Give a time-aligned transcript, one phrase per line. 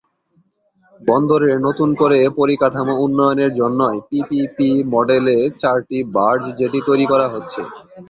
[1.01, 7.61] বন্দরের নতুন করে পরিকাঠামো উন্নয়নের জন্যই পিপিপি মডেলে চারটি বার্জ জেটি তৈরি করা হচ্ছে।